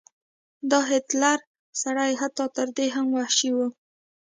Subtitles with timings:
[0.71, 1.37] دا هټلر
[1.83, 3.57] سړی حتی تر دې هم وحشي و.